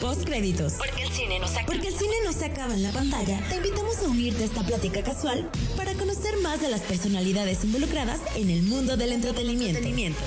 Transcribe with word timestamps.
Postcréditos. 0.00 0.74
Porque 0.74 1.02
el 1.02 1.10
cine 1.10 1.38
no 1.38 1.46
se 1.46 1.62
Porque 1.66 1.88
el 1.88 1.94
cine 1.94 2.14
no 2.24 2.32
se 2.32 2.46
acaba 2.46 2.72
en 2.72 2.82
la 2.82 2.90
pantalla. 2.90 3.38
Te 3.50 3.56
invitamos 3.56 3.98
a 3.98 4.08
unirte 4.08 4.42
a 4.42 4.46
esta 4.46 4.62
plática 4.62 5.02
casual 5.02 5.50
para 5.76 5.92
conocer 5.92 6.38
más 6.42 6.62
de 6.62 6.70
las 6.70 6.80
personalidades 6.80 7.64
involucradas 7.64 8.20
en 8.34 8.48
el 8.48 8.62
mundo 8.62 8.96
del 8.96 9.12
entretenimiento. 9.12 10.20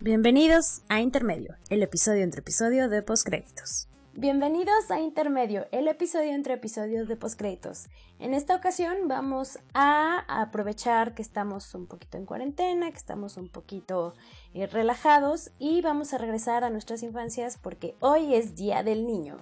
Bienvenidos 0.00 0.80
a 0.88 1.00
Intermedio, 1.00 1.56
el 1.68 1.82
episodio 1.82 2.22
entre 2.22 2.40
episodio 2.40 2.88
de 2.88 3.02
Postcréditos. 3.02 3.88
Bienvenidos 4.16 4.92
a 4.92 5.00
Intermedio, 5.00 5.66
el 5.72 5.88
episodio 5.88 6.30
entre 6.34 6.54
episodios 6.54 7.08
de 7.08 7.16
postcréditos. 7.16 7.88
En 8.20 8.32
esta 8.32 8.54
ocasión 8.54 9.08
vamos 9.08 9.58
a 9.72 10.24
aprovechar 10.40 11.16
que 11.16 11.22
estamos 11.22 11.74
un 11.74 11.88
poquito 11.88 12.16
en 12.16 12.24
cuarentena, 12.24 12.92
que 12.92 12.96
estamos 12.96 13.36
un 13.36 13.48
poquito 13.48 14.14
eh, 14.54 14.68
relajados 14.68 15.50
y 15.58 15.80
vamos 15.80 16.14
a 16.14 16.18
regresar 16.18 16.62
a 16.62 16.70
nuestras 16.70 17.02
infancias 17.02 17.58
porque 17.58 17.96
hoy 17.98 18.36
es 18.36 18.54
Día 18.54 18.84
del 18.84 19.04
Niño. 19.04 19.36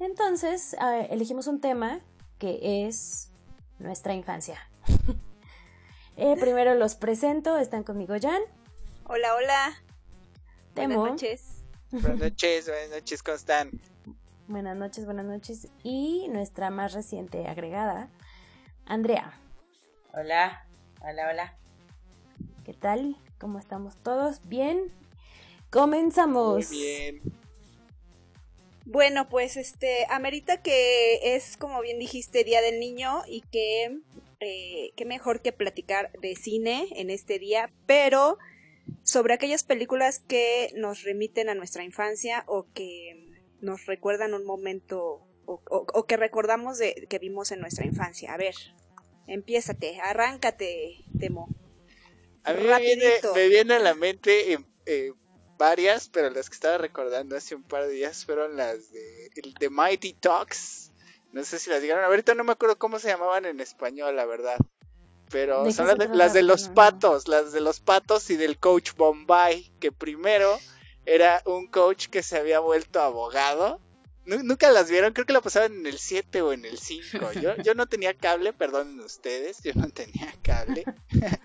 Entonces 0.00 0.74
ah, 0.80 0.98
elegimos 0.98 1.46
un 1.46 1.60
tema 1.60 2.00
que 2.40 2.86
es 2.88 3.30
nuestra 3.78 4.14
infancia. 4.14 4.58
Eh, 6.20 6.34
primero 6.40 6.74
los 6.74 6.96
presento, 6.96 7.58
están 7.58 7.84
conmigo 7.84 8.16
Jan. 8.20 8.42
Hola, 9.04 9.36
hola. 9.36 9.82
Temo. 10.74 10.96
Buenas 10.96 11.12
noches. 11.12 11.62
Buenas 11.92 12.18
noches, 12.18 12.66
buenas 12.66 12.90
noches, 12.90 13.22
¿cómo 13.22 13.36
están? 13.36 13.70
Buenas 14.48 14.78
noches, 14.78 15.04
buenas 15.04 15.26
noches. 15.26 15.68
Y 15.82 16.26
nuestra 16.30 16.70
más 16.70 16.94
reciente 16.94 17.46
agregada, 17.46 18.08
Andrea. 18.86 19.38
Hola, 20.14 20.66
hola, 21.02 21.28
hola. 21.30 21.58
¿Qué 22.64 22.72
tal? 22.72 23.18
¿Cómo 23.38 23.58
estamos 23.58 24.02
todos? 24.02 24.40
¿Bien? 24.48 24.90
Comenzamos. 25.68 26.70
Muy 26.70 26.78
bien. 26.78 27.20
Bueno, 28.86 29.28
pues 29.28 29.58
este, 29.58 30.06
amerita 30.08 30.62
que 30.62 31.36
es, 31.36 31.58
como 31.58 31.82
bien 31.82 31.98
dijiste, 31.98 32.42
Día 32.42 32.62
del 32.62 32.80
Niño 32.80 33.20
y 33.28 33.42
que 33.42 34.00
eh, 34.40 34.92
qué 34.96 35.04
mejor 35.04 35.42
que 35.42 35.52
platicar 35.52 36.10
de 36.22 36.34
cine 36.36 36.88
en 36.92 37.10
este 37.10 37.38
día, 37.38 37.70
pero 37.84 38.38
sobre 39.02 39.34
aquellas 39.34 39.62
películas 39.62 40.20
que 40.20 40.72
nos 40.74 41.02
remiten 41.02 41.50
a 41.50 41.54
nuestra 41.54 41.84
infancia 41.84 42.44
o 42.46 42.66
que 42.72 43.27
nos 43.60 43.86
recuerdan 43.86 44.34
un 44.34 44.44
momento 44.44 45.26
o, 45.46 45.60
o- 45.70 45.86
o 45.94 46.06
que 46.06 46.16
recordamos 46.16 46.78
de 46.78 47.06
que 47.08 47.18
vimos 47.18 47.50
en 47.52 47.60
nuestra 47.60 47.86
infancia. 47.86 48.32
A 48.32 48.36
ver, 48.36 48.54
empiézate, 49.26 50.00
arráncate, 50.00 51.04
Temo. 51.18 51.48
A 52.44 52.52
mí 52.54 52.62
me 52.64 52.78
viene, 52.80 53.12
me 53.34 53.48
viene 53.48 53.74
a 53.74 53.78
la 53.78 53.94
mente 53.94 54.52
eh, 54.54 54.58
eh, 54.86 55.12
varias, 55.58 56.08
pero 56.08 56.30
las 56.30 56.48
que 56.48 56.54
estaba 56.54 56.78
recordando 56.78 57.36
hace 57.36 57.54
un 57.54 57.62
par 57.62 57.86
de 57.86 57.92
días 57.92 58.24
fueron 58.24 58.56
las 58.56 58.90
de, 58.92 59.30
el 59.36 59.54
de 59.54 59.70
Mighty 59.70 60.14
Talks. 60.14 60.92
No 61.32 61.44
sé 61.44 61.58
si 61.58 61.68
las 61.68 61.82
dijeron. 61.82 62.04
Ahorita 62.04 62.34
no 62.34 62.44
me 62.44 62.52
acuerdo 62.52 62.78
cómo 62.78 62.98
se 62.98 63.08
llamaban 63.08 63.44
en 63.44 63.60
español, 63.60 64.16
la 64.16 64.24
verdad. 64.24 64.56
Pero 65.30 65.64
¿De 65.64 65.72
son 65.72 65.88
las 65.88 65.98
de, 65.98 66.08
las 66.08 66.32
de 66.32 66.40
trata? 66.40 66.42
los 66.42 66.68
patos, 66.70 67.28
las 67.28 67.52
de 67.52 67.60
los 67.60 67.80
patos 67.80 68.30
y 68.30 68.36
del 68.36 68.58
coach 68.58 68.92
Bombay, 68.96 69.70
que 69.78 69.92
primero 69.92 70.58
era 71.08 71.42
un 71.46 71.66
coach 71.66 72.06
que 72.08 72.22
se 72.22 72.36
había 72.38 72.60
vuelto 72.60 73.00
abogado. 73.00 73.80
Nu- 74.26 74.42
Nunca 74.42 74.70
las 74.70 74.90
vieron, 74.90 75.12
creo 75.14 75.24
que 75.26 75.32
la 75.32 75.40
pasaban 75.40 75.72
en 75.72 75.86
el 75.86 75.98
7 75.98 76.42
o 76.42 76.52
en 76.52 76.64
el 76.64 76.78
5. 76.78 77.32
Yo, 77.42 77.56
yo 77.56 77.74
no 77.74 77.86
tenía 77.86 78.14
cable, 78.14 78.52
perdonen 78.52 79.00
ustedes, 79.00 79.58
yo 79.62 79.72
no 79.74 79.88
tenía 79.88 80.32
cable. 80.42 80.84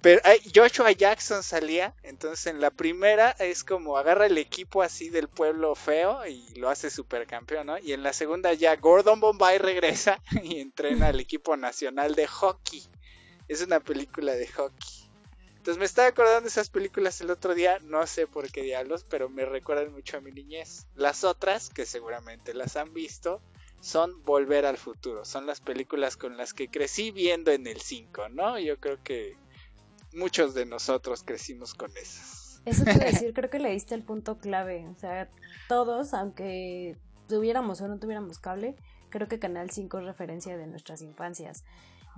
Pero 0.00 0.20
Joshua 0.54 0.92
Jackson 0.92 1.42
salía, 1.42 1.94
entonces 2.02 2.48
en 2.48 2.60
la 2.60 2.70
primera 2.70 3.30
es 3.38 3.64
como 3.64 3.96
agarra 3.96 4.26
el 4.26 4.36
equipo 4.36 4.82
así 4.82 5.08
del 5.08 5.28
pueblo 5.28 5.74
feo 5.74 6.26
y 6.26 6.44
lo 6.56 6.68
hace 6.68 6.90
supercampeón, 6.90 7.68
¿no? 7.68 7.78
Y 7.78 7.94
en 7.94 8.02
la 8.02 8.12
segunda 8.12 8.52
ya 8.52 8.76
Gordon 8.76 9.18
Bombay 9.20 9.56
regresa 9.56 10.20
y 10.42 10.60
entrena 10.60 11.06
al 11.06 11.20
equipo 11.20 11.56
nacional 11.56 12.14
de 12.14 12.26
hockey. 12.26 12.82
Es 13.48 13.62
una 13.62 13.80
película 13.80 14.34
de 14.34 14.46
hockey. 14.48 15.03
Entonces 15.64 15.78
me 15.78 15.86
estaba 15.86 16.08
acordando 16.08 16.42
de 16.42 16.48
esas 16.48 16.68
películas 16.68 17.22
el 17.22 17.30
otro 17.30 17.54
día, 17.54 17.78
no 17.84 18.06
sé 18.06 18.26
por 18.26 18.52
qué 18.52 18.60
diablos, 18.60 19.06
pero 19.08 19.30
me 19.30 19.46
recuerdan 19.46 19.94
mucho 19.94 20.18
a 20.18 20.20
mi 20.20 20.30
niñez. 20.30 20.86
Las 20.94 21.24
otras, 21.24 21.70
que 21.70 21.86
seguramente 21.86 22.52
las 22.52 22.76
han 22.76 22.92
visto, 22.92 23.40
son 23.80 24.22
Volver 24.24 24.66
al 24.66 24.76
Futuro. 24.76 25.24
Son 25.24 25.46
las 25.46 25.62
películas 25.62 26.18
con 26.18 26.36
las 26.36 26.52
que 26.52 26.68
crecí 26.68 27.12
viendo 27.12 27.50
en 27.50 27.66
el 27.66 27.80
5, 27.80 28.28
¿no? 28.28 28.58
Yo 28.58 28.78
creo 28.78 29.02
que 29.02 29.38
muchos 30.12 30.52
de 30.52 30.66
nosotros 30.66 31.22
crecimos 31.22 31.72
con 31.72 31.96
esas. 31.96 32.60
Eso 32.66 32.84
a 32.86 32.92
decir, 32.98 33.32
creo 33.32 33.48
que 33.48 33.58
le 33.58 33.70
diste 33.70 33.94
el 33.94 34.02
punto 34.02 34.36
clave. 34.36 34.86
O 34.94 35.00
sea, 35.00 35.30
todos, 35.66 36.12
aunque 36.12 36.98
tuviéramos 37.26 37.80
o 37.80 37.88
no 37.88 37.98
tuviéramos 37.98 38.38
cable, 38.38 38.76
creo 39.08 39.28
que 39.28 39.38
Canal 39.38 39.70
5 39.70 40.00
es 40.00 40.04
referencia 40.04 40.58
de 40.58 40.66
nuestras 40.66 41.00
infancias. 41.00 41.64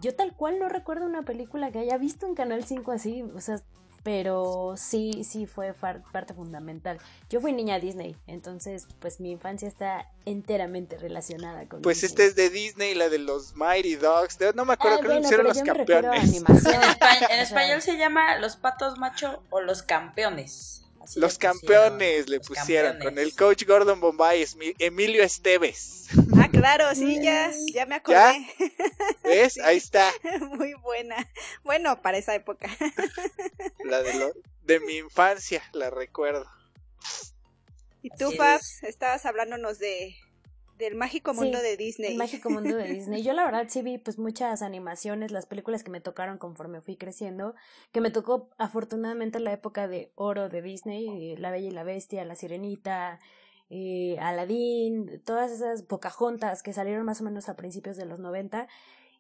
Yo 0.01 0.15
tal 0.15 0.35
cual 0.37 0.59
no 0.59 0.69
recuerdo 0.69 1.07
una 1.07 1.23
película 1.23 1.71
que 1.73 1.79
haya 1.79 1.97
visto 1.99 2.27
en 2.27 2.35
Canal 2.35 2.65
5 2.65 2.93
así, 2.93 3.23
o 3.23 3.41
sea, 3.41 3.61
pero 4.03 4.75
sí, 4.77 5.25
sí 5.25 5.47
fue 5.47 5.73
far- 5.75 6.03
parte 6.13 6.33
fundamental. 6.33 6.99
Yo 7.29 7.41
fui 7.41 7.53
niña 7.53 7.81
Disney, 7.81 8.15
entonces 8.29 8.87
pues 9.01 9.19
mi 9.19 9.33
infancia 9.33 9.67
está 9.67 10.09
enteramente 10.27 10.97
relacionada 10.97 11.67
con 11.67 11.83
Pues 11.83 12.01
Disney. 12.03 12.09
este 12.11 12.27
es 12.27 12.37
de 12.37 12.51
Disney, 12.51 12.95
la 12.95 13.09
de 13.09 13.19
los 13.19 13.57
Mighty 13.57 13.97
Dogs. 13.97 14.39
de- 14.39 14.53
No 14.53 14.65
me 14.65 14.75
acuerdo, 14.75 14.99
Ah, 14.99 15.01
creo 15.01 15.11
que 15.11 15.15
bueno, 15.15 15.27
hicieron 15.27 15.47
los 15.49 15.61
campeones. 15.63 16.37
En, 16.37 16.45
espa- 16.45 17.29
en 17.31 17.41
español 17.41 17.83
se 17.83 17.97
llama 17.97 18.37
Los 18.39 18.57
Patos 18.57 18.97
Macho 18.99 19.43
o 19.51 19.61
Los 19.61 19.83
Campeones. 19.83 20.85
Así 21.03 21.19
Los 21.21 21.35
pusieron, 21.37 21.59
campeones 21.61 22.29
le 22.29 22.41
pusieron 22.41 22.99
con 23.01 23.19
el 23.19 23.35
coach 23.37 23.65
Gordon 23.67 24.01
Bombay, 24.01 24.45
Emilio 24.79 25.23
Esteves. 25.25 26.09
Claro, 26.57 26.95
sí, 26.95 27.21
ya, 27.23 27.51
ya 27.73 27.87
me 27.87 27.97
acordé. 27.97 28.47
¿Ves? 29.25 29.59
Ahí 29.59 29.77
está, 29.77 30.11
Muy 30.51 30.75
buena. 30.75 31.17
Bueno, 31.65 32.01
para 32.03 32.19
esa 32.19 32.35
época. 32.35 32.69
la 33.85 34.03
de, 34.03 34.15
lo- 34.19 34.33
de 34.65 34.81
mi 34.81 34.97
infancia, 34.99 35.63
la 35.73 35.91
recuerdo. 35.91 36.47
Y 38.03 38.11
tú, 38.11 38.27
Así 38.29 38.37
Fabs, 38.37 38.83
estabas 38.85 39.27
hablándonos 39.27 39.79
de 39.79 40.15
del 40.79 40.95
mágico 40.95 41.33
mundo 41.33 41.57
Sí, 41.59 41.65
de 41.65 41.77
Disney. 41.79 42.13
El 42.13 42.19
mágico 42.19 42.51
mundo 42.51 42.77
de 42.77 42.93
Disney. 42.93 43.23
Yo 43.23 43.33
la 43.33 43.47
verdad 43.47 43.67
sí 43.71 43.81
vi 43.81 43.97
pues 43.97 44.19
muchas 44.19 44.61
animaciones, 44.61 45.31
las 45.33 45.47
películas 45.47 45.83
que 45.83 45.91
me 45.91 46.03
tocaron 46.03 46.37
conforme 46.37 46.83
fui 46.83 46.97
creciendo, 46.97 47.55
que 47.93 48.03
me 48.03 48.11
tocó 48.11 48.51
afortunadamente 48.59 49.41
la 49.41 49.53
época 49.53 49.89
de 49.89 50.13
oro 50.17 50.51
de 50.51 50.61
Disney, 50.61 51.35
La 51.37 51.51
Bella 51.51 51.69
y 51.69 51.71
la 51.71 51.83
Bestia, 51.83 52.27
La 52.27 52.35
Sirenita, 52.35 53.21
eh, 53.71 54.17
Aladdin, 54.21 55.23
todas 55.25 55.51
esas 55.51 55.83
Pocahontas 55.83 56.63
que 56.63 56.73
salieron 56.73 57.05
más 57.05 57.21
o 57.21 57.25
menos 57.25 57.49
a 57.49 57.57
principios 57.57 57.97
de 57.97 58.07
los 58.07 58.19
90 58.21 58.69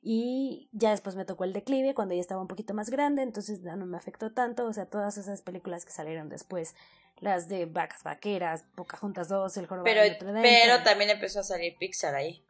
y 0.02 0.68
ya 0.72 0.90
después 0.90 1.16
me 1.16 1.24
tocó 1.24 1.44
el 1.44 1.52
declive 1.52 1.94
cuando 1.94 2.14
ya 2.14 2.20
estaba 2.20 2.40
un 2.40 2.46
poquito 2.46 2.74
más 2.74 2.90
grande, 2.90 3.22
entonces 3.22 3.62
ya 3.62 3.74
no 3.74 3.86
me 3.86 3.96
afectó 3.96 4.32
tanto, 4.32 4.64
o 4.66 4.72
sea, 4.72 4.86
todas 4.86 5.18
esas 5.18 5.42
películas 5.42 5.84
que 5.84 5.90
salieron 5.90 6.28
después, 6.28 6.76
las 7.18 7.48
de 7.48 7.66
Vacas 7.66 8.04
Vaqueras, 8.04 8.64
Pocahontas 8.76 9.28
2, 9.28 9.56
El 9.56 9.66
Jorobado 9.66 9.84
Pero, 9.84 10.02
de 10.02 10.10
Notre 10.10 10.32
Dame. 10.32 10.60
pero 10.62 10.82
también 10.84 11.10
empezó 11.10 11.40
a 11.40 11.42
salir 11.42 11.74
Pixar 11.78 12.14
ahí. 12.14 12.44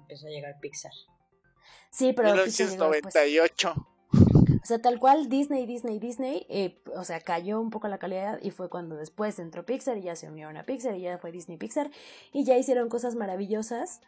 Empezó 0.00 0.26
a 0.26 0.30
llegar 0.30 0.58
Pixar. 0.60 0.92
Sí, 1.90 2.12
pero 2.12 2.32
Pixar 2.44 2.68
llegó 2.68 2.90
después. 2.90 3.14
1998. 3.14 3.72
O 3.72 3.97
sea, 4.68 4.80
tal 4.80 4.98
cual 4.98 5.28
Disney, 5.28 5.66
Disney, 5.66 5.98
Disney, 5.98 6.46
eh, 6.48 6.80
o 6.94 7.04
sea, 7.04 7.20
cayó 7.20 7.60
un 7.60 7.70
poco 7.70 7.88
la 7.88 7.98
calidad 7.98 8.38
y 8.42 8.50
fue 8.50 8.68
cuando 8.68 8.96
después 8.96 9.38
entró 9.38 9.64
Pixar 9.64 9.98
y 9.98 10.02
ya 10.02 10.14
se 10.14 10.28
unieron 10.28 10.56
a 10.56 10.64
Pixar 10.64 10.94
y 10.94 11.00
ya 11.00 11.18
fue 11.18 11.32
Disney 11.32 11.56
Pixar 11.56 11.90
y 12.32 12.44
ya 12.44 12.56
hicieron 12.56 12.88
cosas 12.88 13.14
maravillosas, 13.14 14.00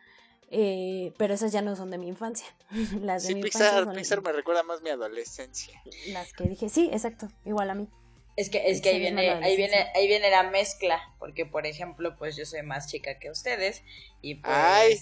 eh, 0.51 1.13
pero 1.17 1.35
esas 1.35 1.53
ya 1.53 1.63
no 1.63 1.77
son 1.77 1.91
de 1.91 1.99
mi 1.99 2.09
infancia. 2.09 2.47
Las 3.01 3.23
de 3.23 3.29
Sí, 3.29 3.35
mi 3.35 3.41
infancia 3.41 3.71
Pixar, 3.71 3.95
Pixar 3.95 4.23
me 4.23 4.33
recuerda 4.33 4.63
más 4.63 4.83
mi 4.83 4.91
adolescencia. 4.91 5.83
las 6.09 6.33
que 6.33 6.45
dije, 6.45 6.69
sí, 6.69 6.91
exacto, 6.93 7.29
igual 7.45 7.71
a 7.71 7.75
mí. 7.75 7.89
Es 8.41 8.49
que, 8.49 8.71
es 8.71 8.81
que 8.81 8.89
ahí 8.89 9.01
viene, 9.01 9.29
ahí 9.29 9.55
viene, 9.55 9.87
ahí 9.95 10.07
viene 10.07 10.31
la 10.31 10.45
mezcla, 10.45 10.99
porque 11.19 11.45
por 11.45 11.67
ejemplo, 11.67 12.17
pues 12.17 12.37
yo 12.37 12.47
soy 12.47 12.63
más 12.63 12.87
chica 12.87 13.19
que 13.19 13.29
ustedes 13.31 13.83
y 14.23 14.37
pues 14.37 14.57
Ay. 14.57 14.99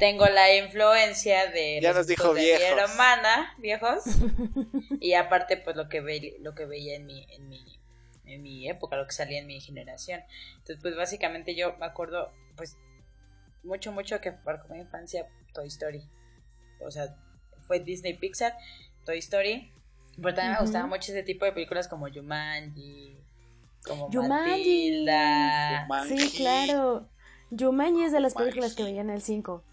tengo 0.00 0.26
la 0.26 0.56
influencia 0.56 1.46
de 1.52 1.78
Ya 1.80 1.90
los 1.90 1.98
nos 1.98 2.06
dijo 2.08 2.34
de 2.34 2.40
mi 2.40 2.46
viejos. 2.46 2.90
hermana, 2.90 3.54
viejos, 3.58 4.02
y 5.00 5.12
aparte 5.14 5.56
pues 5.56 5.76
lo 5.76 5.88
que 5.88 6.00
ve, 6.00 6.36
lo 6.40 6.56
que 6.56 6.64
veía 6.66 6.96
en 6.96 7.06
mi, 7.06 7.24
en 7.30 7.48
mi, 7.48 7.62
en 8.24 8.42
mi 8.42 8.68
época, 8.68 8.96
lo 8.96 9.06
que 9.06 9.12
salía 9.12 9.38
en 9.38 9.46
mi 9.46 9.60
generación. 9.60 10.20
Entonces, 10.54 10.78
pues 10.82 10.96
básicamente 10.96 11.54
yo 11.54 11.76
me 11.78 11.86
acuerdo, 11.86 12.32
pues, 12.56 12.76
mucho, 13.62 13.92
mucho 13.92 14.20
que 14.20 14.32
marcó 14.44 14.66
mi 14.74 14.80
infancia 14.80 15.28
Toy 15.54 15.68
Story. 15.68 16.02
O 16.80 16.90
sea, 16.90 17.14
fue 17.68 17.78
Disney 17.78 18.14
Pixar, 18.14 18.56
Toy 19.04 19.18
Story. 19.18 19.72
Pero 20.16 20.34
también 20.34 20.54
me 20.54 20.60
gustaba 20.60 20.86
mucho 20.86 21.12
ese 21.12 21.22
tipo 21.22 21.44
de 21.44 21.52
películas 21.52 21.88
como 21.88 22.06
Jumanji, 22.12 23.16
como 23.84 24.10
Jumanji. 24.10 24.50
Matilda. 24.50 25.82
Jumanji. 25.84 26.18
Sí, 26.18 26.36
claro. 26.36 27.08
Jumanji 27.56 28.04
es 28.04 28.12
de 28.12 28.20
las 28.20 28.32
Jumanji. 28.32 28.50
películas 28.50 28.74
que 28.74 28.82
veía 28.84 29.00
en 29.00 29.10
el 29.10 29.22
5. 29.22 29.64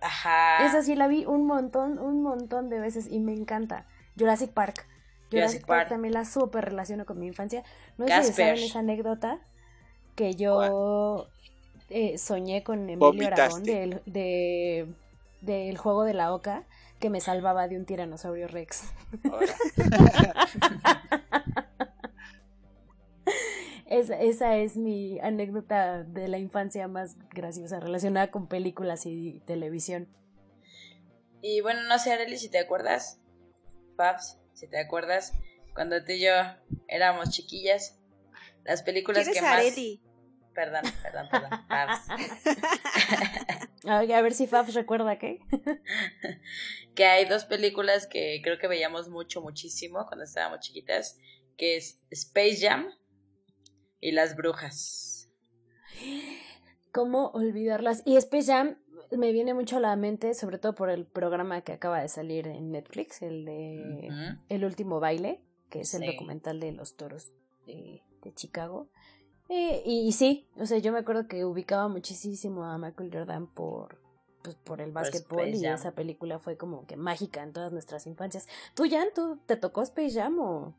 Ajá. 0.00 0.66
Esa 0.66 0.82
sí 0.82 0.96
la 0.96 1.06
vi 1.08 1.24
un 1.26 1.46
montón, 1.46 1.98
un 1.98 2.22
montón 2.22 2.70
de 2.70 2.80
veces 2.80 3.06
y 3.10 3.20
me 3.20 3.32
encanta. 3.32 3.86
Jurassic 4.18 4.52
Park. 4.52 4.86
Jurassic, 5.30 5.64
Park. 5.64 5.88
también 5.88 6.12
la 6.12 6.24
súper 6.24 6.64
relaciono 6.66 7.06
con 7.06 7.18
mi 7.18 7.26
infancia. 7.26 7.62
No 7.96 8.06
sé 8.06 8.24
si 8.24 8.32
saben 8.32 8.58
esa 8.58 8.80
anécdota 8.80 9.38
que 10.14 10.34
yo 10.34 11.28
eh, 11.88 12.18
soñé 12.18 12.62
con 12.62 12.90
Emilio 12.90 13.26
Aragón 13.28 13.62
del, 13.62 14.02
de, 14.04 14.86
del 15.40 15.78
juego 15.78 16.04
de 16.04 16.14
la 16.14 16.34
Oca 16.34 16.64
que 17.02 17.10
me 17.10 17.20
salvaba 17.20 17.68
de 17.68 17.76
un 17.76 17.84
tiranosaurio 17.84 18.46
Rex. 18.46 18.84
esa, 23.86 24.56
es 24.56 24.76
mi 24.76 25.18
anécdota 25.18 26.04
de 26.04 26.28
la 26.28 26.38
infancia 26.38 26.86
más 26.86 27.16
graciosa 27.30 27.80
relacionada 27.80 28.30
con 28.30 28.46
películas 28.46 29.04
y 29.04 29.40
televisión. 29.46 30.06
Y 31.42 31.60
bueno, 31.60 31.82
no 31.88 31.98
sé, 31.98 32.12
Arely, 32.12 32.38
si 32.38 32.48
te 32.48 32.60
acuerdas, 32.60 33.20
Paps, 33.96 34.38
si 34.52 34.68
te 34.68 34.78
acuerdas, 34.78 35.32
cuando 35.74 36.04
tú 36.04 36.12
y 36.12 36.20
yo 36.20 36.30
éramos 36.86 37.30
chiquillas, 37.30 37.98
las 38.62 38.84
películas 38.84 39.28
que 39.28 39.42
más... 39.42 39.60
Perdón, 40.54 40.82
perdón, 41.02 41.28
perdón. 41.30 41.50
a 43.84 44.22
ver 44.22 44.32
si 44.32 44.46
Fabs 44.46 44.74
recuerda 44.74 45.18
qué. 45.18 45.40
que 46.94 47.04
hay 47.04 47.24
dos 47.24 47.44
películas 47.44 48.06
que 48.06 48.40
creo 48.42 48.58
que 48.58 48.68
veíamos 48.68 49.08
mucho, 49.08 49.40
muchísimo 49.40 50.06
cuando 50.06 50.24
estábamos 50.24 50.60
chiquitas, 50.60 51.18
que 51.56 51.76
es 51.76 52.00
Space 52.10 52.58
Jam 52.60 52.86
y 54.00 54.12
Las 54.12 54.36
Brujas. 54.36 55.30
¿Cómo 56.92 57.28
olvidarlas? 57.28 58.02
Y 58.04 58.16
Space 58.16 58.52
Jam 58.52 58.78
me 59.10 59.32
viene 59.32 59.54
mucho 59.54 59.76
a 59.78 59.80
la 59.80 59.96
mente, 59.96 60.34
sobre 60.34 60.58
todo 60.58 60.74
por 60.74 60.90
el 60.90 61.06
programa 61.06 61.62
que 61.62 61.72
acaba 61.72 62.00
de 62.00 62.08
salir 62.08 62.46
en 62.46 62.70
Netflix, 62.70 63.22
el 63.22 63.44
de 63.44 64.36
El 64.48 64.64
último 64.64 65.00
baile, 65.00 65.40
que 65.70 65.80
es 65.80 65.94
el 65.94 66.06
documental 66.06 66.60
de 66.60 66.72
los 66.72 66.96
toros 66.96 67.28
de, 67.66 68.02
de 68.22 68.34
Chicago. 68.34 68.90
Eh, 69.54 69.82
y, 69.84 70.10
sí, 70.12 70.48
o 70.56 70.64
sea, 70.64 70.78
yo 70.78 70.92
me 70.92 71.00
acuerdo 71.00 71.28
que 71.28 71.44
ubicaba 71.44 71.86
muchísimo 71.86 72.64
a 72.64 72.78
Michael 72.78 73.10
Jordan 73.12 73.46
por, 73.46 73.98
pues, 74.42 74.56
por 74.56 74.80
el 74.80 74.92
básquetbol 74.92 75.48
y 75.48 75.66
esa 75.66 75.92
película 75.92 76.38
fue 76.38 76.56
como 76.56 76.86
que 76.86 76.96
mágica 76.96 77.42
en 77.42 77.52
todas 77.52 77.70
nuestras 77.70 78.06
infancias. 78.06 78.48
¿Tú, 78.74 78.84
Jan, 78.90 79.08
tú 79.14 79.38
te 79.44 79.56
tocó 79.56 79.82
Space 79.82 80.18
Jam 80.18 80.38
o...? 80.40 80.74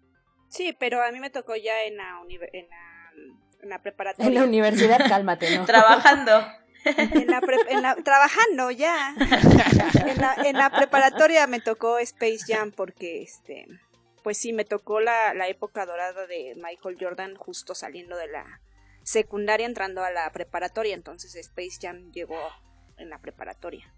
Sí, 0.48 0.76
pero 0.80 1.04
a 1.04 1.12
mí 1.12 1.20
me 1.20 1.30
tocó 1.30 1.56
ya 1.56 1.84
en 1.84 1.98
la, 1.98 2.20
en 2.28 2.68
en 3.64 3.70
la 3.70 3.80
preparatoria. 3.82 4.28
En 4.28 4.34
la 4.36 4.44
universidad, 4.44 5.00
cálmate, 5.08 5.56
¿no? 5.56 5.66
Trabajando. 5.68 6.46
En 6.86 7.28
la, 7.28 7.42
en 7.70 7.82
la 7.82 7.96
trabajando 7.96 8.72
ya. 8.72 9.16
En 10.06 10.18
la, 10.20 10.36
en 10.44 10.58
la 10.58 10.70
preparatoria 10.70 11.48
me 11.48 11.62
tocó 11.62 11.98
Space 12.00 12.40
Jam 12.46 12.72
porque 12.72 13.22
este 13.22 13.68
pues 14.24 14.38
sí, 14.38 14.54
me 14.54 14.66
tocó 14.66 15.00
la, 15.00 15.34
la, 15.34 15.48
época 15.48 15.86
dorada 15.86 16.26
de 16.28 16.56
Michael 16.56 16.98
Jordan 17.00 17.36
justo 17.36 17.76
saliendo 17.76 18.18
de 18.18 18.28
la 18.28 18.62
secundaria 19.04 19.66
entrando 19.66 20.04
a 20.04 20.12
la 20.12 20.32
preparatoria, 20.32 20.96
entonces 20.96 21.36
Space 21.36 21.78
Jam 21.82 22.12
llegó 22.12 22.40
en 22.98 23.10
la 23.10 23.20
preparatoria. 23.20 23.94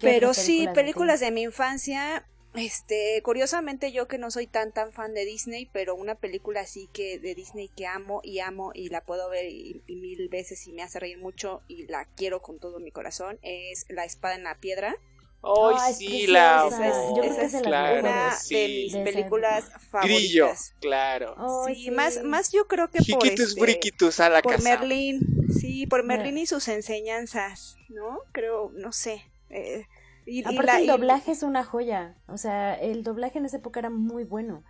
Pero 0.00 0.34
sí, 0.34 0.68
películas 0.74 1.20
de, 1.20 1.30
mi 1.30 1.42
infancia, 1.42 2.26
este, 2.54 3.20
curiosamente 3.22 3.92
yo 3.92 4.06
que 4.06 4.18
no 4.18 4.30
soy 4.30 4.46
tan 4.46 4.72
tan 4.72 4.92
fan 4.92 5.14
de 5.14 5.24
Disney, 5.24 5.70
pero 5.72 5.94
una 5.94 6.16
película 6.16 6.60
así 6.60 6.88
que 6.92 7.18
de 7.18 7.34
Disney 7.34 7.68
que 7.68 7.86
amo 7.86 8.20
y 8.22 8.40
amo 8.40 8.72
y 8.74 8.88
la 8.90 9.04
puedo 9.04 9.30
ver 9.30 9.46
mil 9.86 10.28
veces 10.28 10.66
y 10.66 10.72
me 10.72 10.82
hace 10.82 11.00
reír 11.00 11.18
mucho 11.18 11.62
y 11.68 11.86
la 11.86 12.04
quiero 12.04 12.42
con 12.42 12.58
todo 12.58 12.80
mi 12.80 12.90
corazón 12.90 13.38
es 13.42 13.86
La 13.88 14.04
espada 14.04 14.34
en 14.34 14.44
la 14.44 14.56
piedra. 14.56 14.96
Hoy 15.40 15.76
sí, 15.94 16.26
la 16.26 16.68
Yo 16.68 17.22
creo 17.22 17.36
que 17.36 17.44
es 17.44 17.54
una 17.54 18.36
de 18.50 18.68
mis 18.68 18.96
películas 18.96 19.70
favoritas. 19.90 20.02
Grillo, 20.02 20.48
claro. 20.80 21.36
sí, 21.66 21.90
más, 21.90 22.22
más 22.24 22.50
yo 22.50 22.66
creo 22.66 22.90
que 22.90 22.98
por 23.12 23.26
este, 23.26 24.22
a 24.22 24.28
la 24.28 24.42
por 24.42 24.60
Merlín, 24.62 25.20
sí, 25.48 25.86
por 25.86 26.02
Merlín 26.04 26.38
y 26.38 26.46
sus 26.46 26.66
enseñanzas, 26.68 27.76
¿no? 27.88 28.20
Creo, 28.32 28.72
no 28.74 28.92
sé. 28.92 29.24
Eh, 29.50 29.86
y, 30.26 30.42
Aparte 30.42 30.82
el 30.82 30.86
doblaje 30.88 31.32
es 31.32 31.42
una 31.42 31.64
joya, 31.64 32.16
o 32.26 32.36
sea, 32.36 32.74
el 32.74 33.04
doblaje 33.04 33.38
en 33.38 33.46
esa 33.46 33.58
época 33.58 33.80
era 33.80 33.90
muy 33.90 34.24
bueno. 34.24 34.64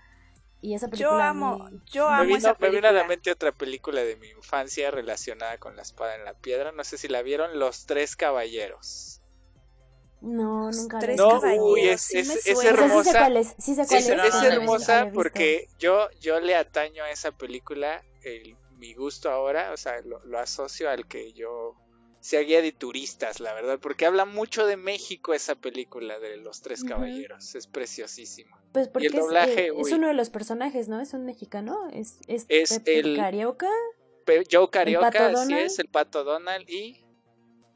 Y 0.61 0.75
esa 0.75 0.89
película 0.89 1.11
yo 1.11 1.21
amo, 1.21 1.71
yo 1.87 2.09
amo 2.09 2.21
me 2.21 2.27
vino, 2.27 2.39
esa 2.39 2.55
película. 2.55 2.71
Me 2.71 2.77
vino 2.77 2.89
a 2.89 3.03
la 3.03 3.09
mente 3.09 3.31
otra 3.31 3.53
película 3.53 4.03
de 4.03 4.17
mi 4.17 4.29
infancia 4.29 4.91
relacionada 4.91 5.57
con 5.59 5.77
la 5.77 5.83
espada 5.83 6.17
en 6.17 6.25
la 6.25 6.35
piedra, 6.35 6.73
no 6.73 6.85
sé 6.85 6.99
si 6.99 7.09
la 7.09 7.23
vieron, 7.23 7.59
Los 7.59 7.87
Tres 7.87 8.17
Caballeros. 8.17 9.18
No, 10.21 10.71
nunca 10.71 10.99
Tres 10.99 11.17
no, 11.17 11.41
uy, 11.61 11.83
es, 11.83 12.13
hermosa. 12.13 13.05
Sí 13.05 13.11
sé 13.11 13.19
cuál 13.19 13.37
es. 13.37 13.55
es, 13.59 14.43
hermosa 14.43 15.11
porque 15.15 15.69
yo, 15.79 16.09
yo 16.21 16.41
le 16.41 16.57
ataño 16.57 17.05
a 17.05 17.11
esa 17.11 17.31
película 17.31 18.03
el, 18.23 18.57
mi 18.79 18.95
gusto 18.95 19.31
ahora, 19.31 19.73
o 19.73 19.77
sea, 19.77 20.01
lo, 20.03 20.39
asocio 20.39 20.89
al 20.89 21.07
que 21.07 21.33
yo 21.33 21.75
sea 22.21 22.41
guía 22.41 22.63
de 22.63 22.73
turistas, 22.73 23.41
la 23.41 23.55
verdad, 23.55 23.79
porque 23.81 24.07
habla 24.07 24.25
mucho 24.25 24.67
de 24.67 24.77
México 24.77 25.35
esa 25.35 25.55
película 25.55 26.19
de 26.19 26.37
Los 26.37 26.63
Tres 26.63 26.83
Caballeros, 26.83 27.55
es 27.55 27.67
preciosísimo. 27.67 28.57
Pues 28.73 28.89
porque 28.89 29.07
eh, 29.07 29.73
es, 29.77 29.93
uno 29.93 30.09
de 30.09 30.15
los 30.15 30.31
personajes, 30.31 30.89
¿no? 30.89 31.01
Es 31.01 31.13
un 31.13 31.25
mexicano, 31.25 31.89
es, 31.93 32.19
es, 32.27 32.47
el 32.87 33.17
Carioca. 33.17 33.71
Joe 34.51 34.69
Carioca, 34.71 35.29
así 35.29 35.55
es, 35.55 35.79
el 35.79 35.89
Pato 35.89 36.23
Donald 36.25 36.69
y 36.69 37.05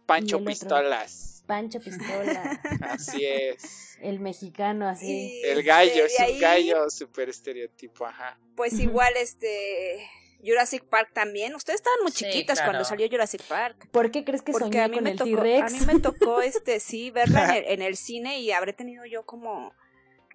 Pancho 0.07 0.45
Pistolas. 0.45 1.32
Pancho 1.53 1.81
Pistola. 1.81 2.63
así 2.81 3.27
es. 3.27 3.99
El 4.01 4.21
mexicano, 4.21 4.89
así. 4.89 5.43
El 5.45 5.63
gallo, 5.63 6.07
es 6.07 6.17
un 6.19 6.41
gallo 6.41 6.89
súper 6.89 7.29
estereotipo, 7.29 8.07
ajá. 8.07 8.39
Pues 8.57 8.81
igual, 8.81 9.13
este. 9.19 10.09
Jurassic 10.43 10.83
Park 10.87 11.11
también. 11.13 11.55
Ustedes 11.55 11.81
estaban 11.81 11.99
muy 12.03 12.11
chiquitas 12.11 12.63
cuando 12.63 12.87
salió 12.87 13.07
Jurassic 13.07 13.43
Park. 13.43 13.87
¿Por 13.91 14.11
qué 14.11 14.25
crees 14.25 14.41
que 14.41 14.53
Porque 14.53 14.81
a 14.81 14.89
mí 14.89 14.95
con 14.95 15.05
me 15.05 15.11
el 15.11 15.19
tocó, 15.19 15.41
A 15.43 15.69
mí 15.69 15.81
me 15.87 16.01
tocó, 16.01 16.41
este, 16.41 16.81
sí, 16.81 17.11
verla 17.11 17.55
en 17.59 17.83
el, 17.83 17.99
cine 17.99 18.41
y 18.41 18.51
habré 18.51 18.73
tenido 18.73 19.05
yo 19.05 19.27
como. 19.27 19.75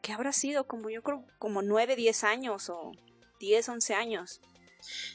¿Qué 0.03 0.13
habrá 0.13 0.31
sido? 0.33 0.67
Como 0.67 0.91
yo 0.91 1.01
creo, 1.01 1.25
como 1.39 1.63
nueve, 1.63 1.95
diez 1.95 2.23
años 2.23 2.69
o 2.69 2.91
diez, 3.39 3.67
once 3.69 3.95
años. 3.95 4.39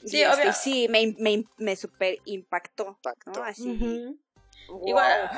Sí, 0.05 0.19
y, 0.19 0.23
este, 0.23 0.53
sí, 0.53 0.89
me, 0.91 1.15
me, 1.21 1.45
me 1.59 1.77
super 1.77 2.19
impactó. 2.25 2.99
¿no? 3.27 3.45
Así. 3.45 4.19
Igual, 4.87 5.31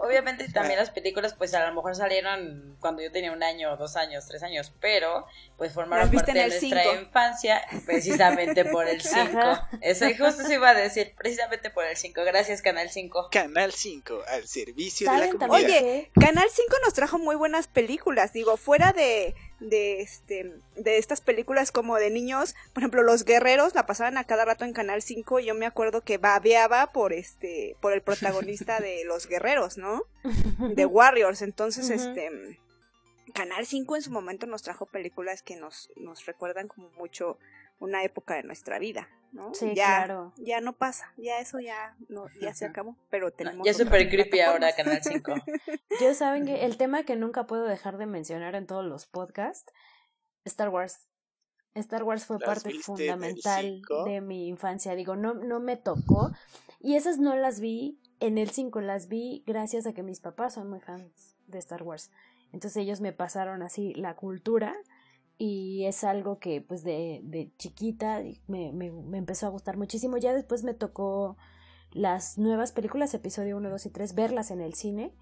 obviamente 0.00 0.48
también 0.52 0.78
las 0.78 0.90
películas 0.90 1.34
pues 1.34 1.54
a 1.54 1.66
lo 1.66 1.74
mejor 1.74 1.94
salieron 1.94 2.76
cuando 2.80 3.02
yo 3.02 3.12
tenía 3.12 3.32
un 3.32 3.42
año, 3.42 3.76
dos 3.76 3.96
años, 3.96 4.26
tres 4.26 4.42
años, 4.42 4.72
pero 4.80 5.26
pues 5.56 5.72
formaron 5.72 6.10
parte 6.10 6.32
de 6.32 6.48
nuestra 6.48 6.94
infancia 6.94 7.62
precisamente 7.86 8.64
por 8.64 8.88
el 8.88 9.00
5. 9.02 9.38
Eso 9.80 10.06
justo 10.18 10.42
se 10.44 10.54
iba 10.54 10.70
a 10.70 10.74
decir, 10.74 11.14
precisamente 11.16 11.70
por 11.70 11.84
el 11.84 11.96
5. 11.96 12.22
Gracias 12.24 12.62
Canal 12.62 12.90
5. 12.90 13.28
Canal 13.30 13.72
5, 13.72 14.22
al 14.28 14.46
servicio 14.46 15.10
de 15.10 15.18
la 15.18 15.28
comunidad. 15.28 15.50
Oye, 15.50 16.10
Canal 16.18 16.48
5 16.50 16.76
nos 16.84 16.94
trajo 16.94 17.18
muy 17.18 17.36
buenas 17.36 17.68
películas, 17.68 18.32
digo, 18.32 18.56
fuera 18.56 18.92
de 18.92 19.34
de 19.68 20.00
este 20.00 20.52
de 20.76 20.98
estas 20.98 21.20
películas 21.20 21.72
como 21.72 21.96
de 21.96 22.10
niños, 22.10 22.54
por 22.72 22.82
ejemplo, 22.82 23.02
Los 23.02 23.24
Guerreros 23.24 23.74
la 23.74 23.86
pasaban 23.86 24.18
a 24.18 24.24
cada 24.24 24.44
rato 24.44 24.64
en 24.64 24.72
Canal 24.72 25.02
5 25.02 25.40
y 25.40 25.46
yo 25.46 25.54
me 25.54 25.66
acuerdo 25.66 26.02
que 26.02 26.18
babeaba 26.18 26.92
por 26.92 27.12
este 27.12 27.76
por 27.80 27.92
el 27.92 28.02
protagonista 28.02 28.80
de 28.80 29.04
Los 29.06 29.26
Guerreros, 29.26 29.78
¿no? 29.78 30.02
De 30.58 30.86
Warriors, 30.86 31.42
entonces 31.42 31.90
este 31.90 32.58
Canal 33.34 33.66
5 33.66 33.96
en 33.96 34.02
su 34.02 34.10
momento 34.10 34.46
nos 34.46 34.62
trajo 34.62 34.86
películas 34.86 35.42
que 35.42 35.56
nos 35.56 35.90
nos 35.96 36.26
recuerdan 36.26 36.68
como 36.68 36.90
mucho 36.90 37.38
una 37.82 38.04
época 38.04 38.34
de 38.34 38.44
nuestra 38.44 38.78
vida, 38.78 39.08
¿no? 39.32 39.52
Sí, 39.54 39.74
ya, 39.74 40.04
claro. 40.04 40.32
Ya 40.36 40.60
no 40.60 40.72
pasa, 40.72 41.12
ya 41.16 41.40
eso 41.40 41.58
ya 41.58 41.96
no, 42.08 42.26
ya 42.40 42.54
se 42.54 42.64
acabó, 42.64 42.96
pero 43.10 43.30
tenemos... 43.30 43.64
ya 43.64 43.72
es 43.72 43.76
súper 43.76 44.08
creepy 44.08 44.40
ahora 44.40 44.72
Canal 44.74 45.02
5. 45.02 45.34
Yo 46.00 46.14
saben 46.14 46.46
que 46.46 46.64
el 46.64 46.76
tema 46.76 47.02
que 47.02 47.16
nunca 47.16 47.46
puedo 47.46 47.64
dejar 47.64 47.98
de 47.98 48.06
mencionar 48.06 48.54
en 48.54 48.66
todos 48.66 48.84
los 48.84 49.06
podcasts, 49.06 49.72
Star 50.44 50.68
Wars. 50.68 51.08
Star 51.74 52.04
Wars 52.04 52.26
fue 52.26 52.38
parte 52.38 52.70
fundamental 52.80 53.82
de 54.04 54.20
mi 54.20 54.46
infancia. 54.46 54.94
Digo, 54.94 55.16
no, 55.16 55.34
no 55.34 55.58
me 55.58 55.76
tocó. 55.76 56.30
Y 56.80 56.96
esas 56.96 57.18
no 57.18 57.34
las 57.34 57.60
vi 57.60 57.98
en 58.20 58.36
el 58.36 58.50
5, 58.50 58.80
las 58.82 59.08
vi 59.08 59.42
gracias 59.46 59.86
a 59.86 59.94
que 59.94 60.02
mis 60.02 60.20
papás 60.20 60.54
son 60.54 60.68
muy 60.68 60.80
fans 60.80 61.34
de 61.46 61.58
Star 61.58 61.82
Wars. 61.82 62.10
Entonces 62.52 62.82
ellos 62.82 63.00
me 63.00 63.12
pasaron 63.12 63.62
así 63.62 63.94
la 63.94 64.14
cultura 64.14 64.76
y 65.44 65.86
es 65.86 66.04
algo 66.04 66.38
que 66.38 66.60
pues 66.60 66.84
de, 66.84 67.18
de 67.24 67.50
chiquita 67.58 68.22
me, 68.46 68.70
me, 68.70 68.92
me, 68.92 69.18
empezó 69.18 69.46
a 69.46 69.48
gustar 69.48 69.76
muchísimo. 69.76 70.16
Ya 70.16 70.32
después 70.32 70.62
me 70.62 70.72
tocó 70.72 71.36
las 71.90 72.38
nuevas 72.38 72.70
películas, 72.70 73.12
episodio 73.12 73.56
1, 73.56 73.68
2 73.68 73.86
y 73.86 73.90
3, 73.90 74.14
verlas 74.14 74.52
en 74.52 74.60
el 74.60 74.74
cine 74.74 75.12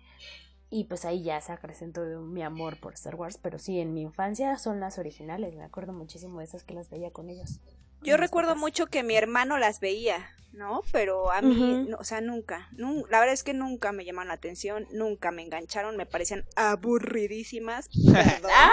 y 0.69 0.85
pues 0.85 1.07
ahí 1.07 1.23
ya 1.23 1.41
se 1.41 1.53
acrecentó 1.53 2.03
mi 2.21 2.43
amor 2.43 2.79
por 2.79 2.93
Star 2.93 3.15
Wars, 3.15 3.39
pero 3.39 3.59
sí, 3.59 3.81
en 3.81 3.95
mi 3.95 4.03
infancia 4.03 4.59
son 4.59 4.79
las 4.79 4.99
originales, 4.99 5.55
me 5.57 5.65
acuerdo 5.65 5.95
muchísimo 5.95 6.41
de 6.41 6.45
esas 6.45 6.65
que 6.65 6.75
las 6.75 6.91
veía 6.91 7.11
con 7.11 7.31
ellos. 7.31 7.59
Yo 8.03 8.19
recuerdo 8.19 8.57
mucho 8.57 8.89
que 8.89 9.03
mi 9.03 9.17
hermano 9.17 9.57
las 9.57 9.81
veía, 9.81 10.29
¿no? 10.53 10.83
Pero 10.93 11.33
a 11.33 11.41
mí, 11.41 11.89
o 11.99 12.05
sea, 12.05 12.21
nunca, 12.21 12.69
la 12.77 13.21
verdad 13.21 13.33
es 13.33 13.43
que 13.43 13.55
nunca 13.55 13.93
me 13.93 14.05
llamaron 14.05 14.29
la 14.29 14.35
atención, 14.35 14.87
nunca 14.93 15.31
me 15.31 15.43
engancharon, 15.43 15.97
me 15.97 16.05
parecían 16.05 16.45
aburridísimas. 16.57 17.89
Perdón. 18.13 18.51
¡Ah! 18.55 18.71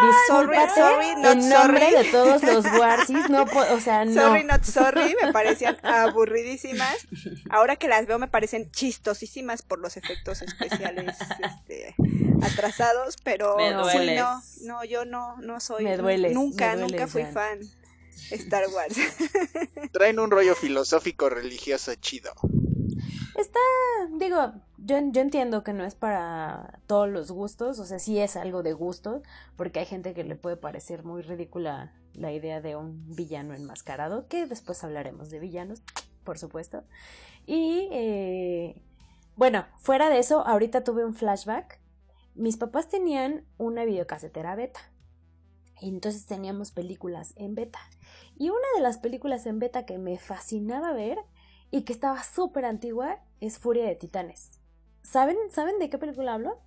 Discúlpate, 0.00 0.74
sorry, 0.74 1.14
not 1.16 1.32
en 1.32 1.48
nombre 1.48 1.90
sorry. 1.90 2.04
de 2.04 2.10
todos 2.10 2.42
los 2.42 2.64
Warsis, 2.80 3.28
no, 3.30 3.42
o 3.44 3.80
sea, 3.80 4.04
no. 4.04 4.14
Sorry, 4.14 4.44
not 4.44 4.62
sorry, 4.64 5.14
me 5.22 5.32
parecían 5.32 5.76
aburridísimas. 5.82 7.06
Ahora 7.50 7.76
que 7.76 7.88
las 7.88 8.06
veo 8.06 8.18
me 8.18 8.28
parecen 8.28 8.70
chistosísimas 8.70 9.62
por 9.62 9.78
los 9.78 9.96
efectos 9.96 10.42
especiales 10.42 11.16
este, 11.44 11.94
atrasados, 12.42 13.16
pero 13.22 13.56
sí, 13.90 14.14
no, 14.16 14.42
no, 14.62 14.84
yo 14.84 15.04
no, 15.04 15.36
no 15.38 15.60
soy, 15.60 15.84
Me 15.84 15.96
dueles, 15.96 16.32
nunca, 16.32 16.74
me 16.74 16.82
nunca 16.82 17.06
dueles, 17.06 17.12
fui 17.12 17.22
Jan. 17.22 17.32
fan 17.32 17.60
de 17.60 18.36
Star 18.36 18.64
Wars. 18.68 18.96
Traen 19.92 20.18
un 20.18 20.30
rollo 20.30 20.54
filosófico 20.54 21.28
religioso 21.28 21.94
chido. 21.96 22.32
Está, 23.36 23.60
digo, 24.18 24.52
yo, 24.76 24.96
yo 25.10 25.20
entiendo 25.20 25.62
que 25.62 25.72
no 25.72 25.84
es 25.84 25.94
para 25.94 26.80
todos 26.86 27.08
los 27.08 27.30
gustos, 27.30 27.78
o 27.78 27.86
sea, 27.86 27.98
sí 27.98 28.18
es 28.18 28.36
algo 28.36 28.62
de 28.62 28.74
gusto, 28.74 29.22
porque 29.56 29.80
hay 29.80 29.86
gente 29.86 30.12
que 30.12 30.24
le 30.24 30.36
puede 30.36 30.56
parecer 30.56 31.04
muy 31.04 31.22
ridícula 31.22 31.94
la 32.14 32.32
idea 32.32 32.60
de 32.60 32.76
un 32.76 33.14
villano 33.14 33.54
enmascarado, 33.54 34.28
que 34.28 34.46
después 34.46 34.84
hablaremos 34.84 35.30
de 35.30 35.38
villanos, 35.38 35.82
por 36.24 36.38
supuesto. 36.38 36.84
Y, 37.46 37.88
eh, 37.90 38.82
bueno, 39.36 39.64
fuera 39.78 40.10
de 40.10 40.18
eso, 40.18 40.46
ahorita 40.46 40.84
tuve 40.84 41.04
un 41.04 41.14
flashback. 41.14 41.80
Mis 42.34 42.56
papás 42.56 42.88
tenían 42.88 43.46
una 43.58 43.84
videocasetera 43.84 44.54
beta. 44.56 44.80
Y 45.80 45.88
entonces 45.88 46.26
teníamos 46.26 46.70
películas 46.70 47.32
en 47.36 47.54
beta. 47.54 47.80
Y 48.36 48.50
una 48.50 48.66
de 48.76 48.82
las 48.82 48.98
películas 48.98 49.46
en 49.46 49.58
beta 49.58 49.84
que 49.84 49.98
me 49.98 50.18
fascinaba 50.18 50.92
ver 50.92 51.18
y 51.72 51.82
que 51.82 51.92
estaba 51.92 52.22
súper 52.22 52.64
antigua 52.64 53.18
es 53.40 53.58
Furia 53.58 53.84
de 53.86 53.96
Titanes. 53.96 54.60
¿Saben, 55.02 55.36
¿Saben 55.50 55.80
de 55.80 55.90
qué 55.90 55.98
película 55.98 56.34
hablo? 56.34 56.60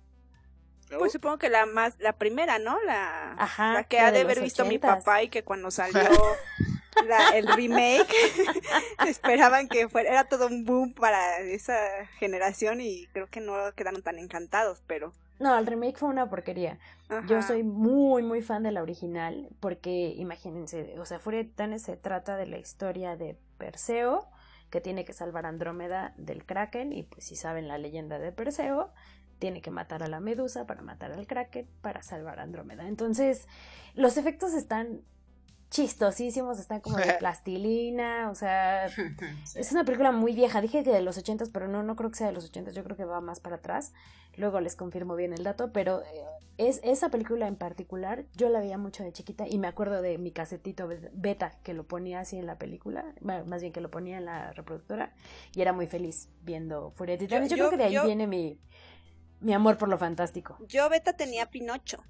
Pues 0.98 1.12
supongo 1.12 1.38
que 1.38 1.48
la 1.48 1.66
más, 1.66 1.94
la 1.98 2.12
primera, 2.12 2.58
¿no? 2.60 2.78
La, 2.84 3.32
Ajá, 3.32 3.72
la 3.74 3.84
que 3.84 3.96
la 3.96 4.08
ha 4.08 4.12
de 4.12 4.18
de 4.18 4.24
haber 4.24 4.40
visto 4.40 4.64
mi 4.64 4.78
papá 4.78 5.22
y 5.22 5.28
que 5.30 5.42
cuando 5.42 5.70
salió 5.72 6.00
la- 7.08 7.36
el 7.36 7.48
remake 7.48 8.14
esperaban 9.06 9.68
que 9.68 9.88
fuera, 9.88 10.10
era 10.10 10.24
todo 10.28 10.46
un 10.46 10.64
boom 10.64 10.92
para 10.94 11.38
esa 11.40 11.76
generación 12.18 12.80
y 12.80 13.06
creo 13.08 13.26
que 13.28 13.40
no 13.40 13.54
quedaron 13.74 14.02
tan 14.02 14.18
encantados, 14.18 14.82
pero 14.86 15.12
No, 15.38 15.56
el 15.58 15.66
remake 15.66 15.98
fue 15.98 16.08
una 16.08 16.30
porquería. 16.30 16.78
Yo 17.28 17.42
soy 17.42 17.62
muy, 17.62 18.22
muy 18.22 18.42
fan 18.42 18.62
de 18.62 18.72
la 18.72 18.82
original 18.82 19.48
porque 19.60 20.14
imagínense, 20.16 20.98
o 20.98 21.04
sea, 21.06 21.18
Furia 21.18 21.40
de 21.40 21.44
Titanes 21.46 21.82
se 21.82 21.96
trata 21.96 22.36
de 22.36 22.46
la 22.46 22.58
historia 22.58 23.16
de 23.16 23.36
Perseo 23.58 24.26
que 24.70 24.80
tiene 24.80 25.04
que 25.04 25.12
salvar 25.12 25.46
a 25.46 25.50
Andrómeda 25.50 26.14
del 26.16 26.44
Kraken 26.44 26.92
y 26.92 27.04
pues 27.04 27.24
si 27.24 27.36
saben 27.36 27.68
la 27.68 27.78
leyenda 27.78 28.18
de 28.18 28.32
Perseo, 28.32 28.92
tiene 29.38 29.60
que 29.60 29.70
matar 29.70 30.02
a 30.02 30.08
la 30.08 30.20
Medusa 30.20 30.66
para 30.66 30.82
matar 30.82 31.12
al 31.12 31.26
Kraken 31.26 31.68
para 31.82 32.02
salvar 32.02 32.40
a 32.40 32.42
Andrómeda. 32.42 32.88
Entonces, 32.88 33.46
los 33.94 34.16
efectos 34.16 34.54
están 34.54 35.02
chistosísimos, 35.76 36.58
están 36.58 36.80
como 36.80 36.96
de 36.96 37.12
plastilina, 37.18 38.30
o 38.30 38.34
sea, 38.34 38.88
Sí. 39.44 39.58
es 39.58 39.72
una 39.72 39.84
película 39.84 40.10
muy 40.12 40.34
vieja, 40.34 40.60
dije 40.60 40.82
que 40.82 40.90
de 40.92 41.02
los 41.02 41.18
ochentas, 41.18 41.50
pero 41.50 41.68
no, 41.68 41.82
no 41.82 41.96
creo 41.96 42.10
que 42.10 42.16
sea 42.16 42.26
de 42.28 42.32
los 42.32 42.46
ochentas, 42.46 42.74
yo 42.74 42.82
creo 42.82 42.96
que 42.96 43.04
va 43.04 43.20
más 43.20 43.40
para 43.40 43.56
atrás. 43.56 43.92
Luego 44.36 44.60
les 44.60 44.76
confirmo 44.76 45.16
bien 45.16 45.32
el 45.32 45.44
dato, 45.44 45.72
pero 45.72 46.02
eh, 46.02 46.24
es 46.58 46.80
esa 46.82 47.08
película 47.10 47.46
en 47.46 47.56
particular, 47.56 48.24
yo 48.34 48.48
la 48.50 48.60
veía 48.60 48.76
mucho 48.78 49.02
de 49.02 49.12
chiquita 49.12 49.46
y 49.48 49.58
me 49.58 49.66
acuerdo 49.66 50.02
de 50.02 50.18
mi 50.18 50.30
casetito 50.30 50.86
be- 50.88 51.10
beta 51.14 51.52
que 51.62 51.72
lo 51.74 51.84
ponía 51.86 52.20
así 52.20 52.36
en 52.38 52.46
la 52.46 52.58
película, 52.58 53.04
más 53.22 53.60
bien 53.62 53.72
que 53.72 53.80
lo 53.80 53.90
ponía 53.90 54.18
en 54.18 54.26
la 54.26 54.52
reproductora 54.52 55.14
y 55.54 55.60
era 55.62 55.72
muy 55.72 55.86
feliz 55.86 56.28
viendo 56.42 56.90
Furia. 56.90 57.16
Yo, 57.16 57.26
Yo- 57.26 57.46
creo 57.48 57.70
que 57.70 57.76
de 57.78 57.84
ahí 57.84 57.92
yo- 57.94 58.04
viene 58.04 58.26
mi, 58.26 58.58
mi 59.40 59.52
amor 59.54 59.78
por 59.78 59.88
lo 59.88 59.96
fantástico. 59.98 60.58
Yo 60.68 60.88
beta 60.90 61.14
tenía 61.14 61.46
Pinocho. 61.46 62.02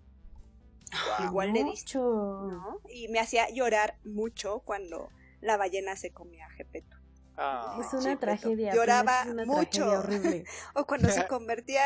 Igual 1.24 1.52
de 1.52 1.64
Mucho. 1.64 2.00
¿no? 2.00 2.80
Y 2.88 3.08
me 3.08 3.18
hacía 3.20 3.48
llorar 3.50 3.98
mucho 4.04 4.60
cuando 4.60 5.10
la 5.40 5.56
ballena 5.56 5.96
se 5.96 6.10
comía 6.12 6.46
a 6.46 6.50
Gepeto. 6.50 6.96
Ah, 7.36 7.78
Es 7.80 7.92
una 7.92 8.18
tragedia. 8.18 8.74
lloraba 8.74 9.22
Pinocho 9.24 9.28
es 9.28 9.34
una 9.34 9.44
mucho. 9.44 9.68
tragedia 9.84 9.98
horrible. 9.98 10.44
O 10.74 10.86
cuando 10.86 11.08
se 11.10 11.26
convertía 11.28 11.82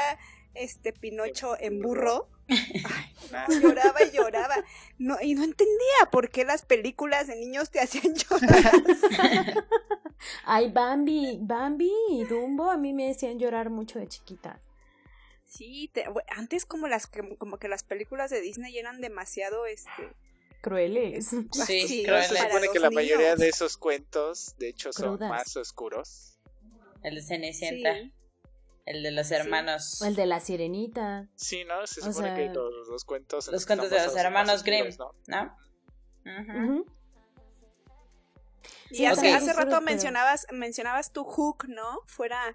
este 0.54 0.92
Pinocho 0.92 1.58
en 1.60 1.80
burro. 1.80 2.28
Ay, 2.48 3.14
Ah. 3.32 3.46
no, 3.48 3.60
lloraba 3.60 4.02
y 4.02 4.10
lloraba. 4.16 4.56
No, 4.98 5.16
y 5.22 5.34
no 5.34 5.44
entendía 5.44 6.10
por 6.10 6.30
qué 6.30 6.44
las 6.44 6.64
películas 6.64 7.26
de 7.28 7.36
niños 7.36 7.70
te 7.70 7.80
hacían 7.80 8.14
llorar. 8.14 8.72
Ay, 10.44 10.70
Bambi, 10.70 11.38
Bambi 11.40 11.92
y 12.10 12.24
Dumbo 12.24 12.70
a 12.70 12.76
mí 12.76 12.92
me 12.92 13.10
hacían 13.10 13.38
llorar 13.38 13.70
mucho 13.70 13.98
de 13.98 14.08
chiquita. 14.08 14.58
Sí, 15.50 15.90
te- 15.92 16.04
antes 16.28 16.64
como 16.64 16.86
las 16.86 17.08
que 17.08 17.36
como 17.36 17.58
que 17.58 17.66
las 17.66 17.82
películas 17.82 18.30
de 18.30 18.40
Disney 18.40 18.78
eran 18.78 19.00
demasiado 19.00 19.66
este 19.66 19.90
Crueles. 20.62 21.30
Sí, 21.66 22.02
creo 22.04 22.22
se 22.22 22.36
supone 22.36 22.68
que 22.72 22.78
la 22.78 22.90
mayoría 22.90 23.34
de 23.34 23.48
esos 23.48 23.76
cuentos, 23.76 24.54
de 24.58 24.68
hecho, 24.68 24.92
son 24.92 25.16
Crudas. 25.16 25.28
más 25.30 25.56
oscuros. 25.56 26.38
El 27.02 27.16
de 27.16 27.22
Cenicienta, 27.22 27.94
Sí. 27.94 28.12
el 28.86 29.02
de 29.02 29.10
los 29.10 29.30
hermanos. 29.32 30.02
El 30.02 30.14
de 30.14 30.26
la 30.26 30.38
sirenita. 30.38 31.28
Sí, 31.34 31.64
¿no? 31.64 31.84
Se 31.86 32.00
O 32.00 32.04
supone 32.04 32.28
sea, 32.28 32.36
que 32.36 32.54
los, 32.54 32.86
los 32.88 33.04
cuentos... 33.04 33.48
Los 33.48 33.66
cuentos 33.66 33.90
de 33.90 34.04
los 34.04 34.14
hermanos 34.16 34.62
Grimm, 34.62 34.88
¿no? 34.98 35.12
¿no? 35.26 36.84
Y 38.90 39.06
hace, 39.06 39.30
Ok. 39.30 39.36
hace 39.36 39.52
rato 39.52 39.68
pero- 39.70 39.80
mencionabas 39.80 40.46
mencionabas 40.52 41.12
tu 41.12 41.24
Hook, 41.24 41.66
¿no? 41.68 42.00
Fuera 42.06 42.54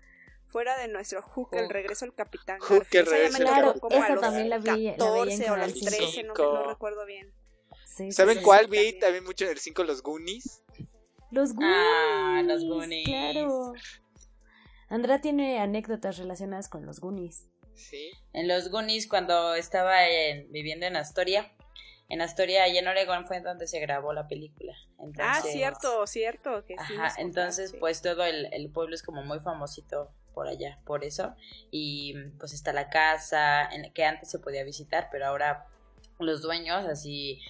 fuera 0.55 0.77
de 0.77 0.87
nuestro 0.87 1.21
Hook, 1.21 1.49
el 1.51 1.63
Hook. 1.63 1.71
regreso 1.73 2.05
al 2.05 2.13
Capitán 2.15 2.59
Hook, 2.61 2.87
el 2.91 3.05
regreso 3.05 3.37
al 3.39 3.43
Claro, 3.43 3.73
como 3.81 3.93
a 3.93 3.99
esa 3.99 4.13
los 4.13 4.21
también 4.21 4.49
la 4.49 4.57
vi- 4.59 4.65
la 4.67 4.73
veía 4.73 4.91
en 4.93 4.97
14 4.97 5.51
o 5.51 5.55
los 5.57 5.71
5. 5.73 5.85
13, 5.97 6.23
no, 6.23 6.33
no 6.33 6.63
recuerdo 6.69 7.05
bien. 7.05 7.33
Sí, 7.85 8.09
¿Saben 8.13 8.37
sí. 8.37 8.43
cuál 8.43 8.67
vi 8.67 8.77
también. 8.77 8.99
también 9.01 9.23
mucho 9.25 9.43
en 9.43 9.51
el 9.51 9.57
5? 9.59 9.83
Los 9.83 10.01
Goonies. 10.01 10.63
Los 11.29 11.53
Goonies. 11.55 11.75
Ah, 11.77 12.41
los 12.45 12.63
Goonies. 12.63 13.05
Claro. 13.05 13.73
Andrea 14.87 15.19
tiene 15.19 15.59
anécdotas 15.59 16.17
relacionadas 16.17 16.69
con 16.69 16.85
los 16.85 17.01
Goonies. 17.01 17.49
Sí. 17.73 18.11
En 18.31 18.47
los 18.47 18.69
Goonies, 18.71 19.09
cuando 19.09 19.55
estaba 19.55 20.07
en- 20.07 20.49
viviendo 20.53 20.85
en 20.85 20.95
Astoria, 20.95 21.51
en 22.07 22.21
Astoria 22.21 22.65
y 22.69 22.77
en 22.77 22.87
Oregón 22.87 23.27
fue 23.27 23.41
donde 23.41 23.67
se 23.67 23.81
grabó 23.81 24.13
la 24.13 24.29
película. 24.29 24.73
Ah, 24.99 25.03
Entonces- 25.03 25.51
cierto, 25.51 26.07
cierto. 26.07 26.63
Que 26.65 26.75
sí 26.87 26.93
Ajá, 26.97 27.13
entonces 27.21 27.75
pues 27.77 28.01
todo 28.01 28.23
el, 28.23 28.47
el 28.53 28.69
pueblo 28.71 28.95
es 28.95 29.03
como 29.03 29.21
muy 29.23 29.41
famosito 29.41 30.11
por 30.35 30.47
allá, 30.47 30.77
por 30.85 31.03
eso. 31.03 31.33
Y 31.71 32.13
pues 32.37 32.53
está 32.53 32.73
la 32.73 32.89
casa 32.89 33.67
en, 33.71 33.91
que 33.93 34.05
antes 34.05 34.29
se 34.29 34.37
podía 34.37 34.63
visitar, 34.63 35.07
pero 35.11 35.25
ahora 35.25 35.65
los 36.19 36.43
dueños 36.43 36.85
así 36.85 37.41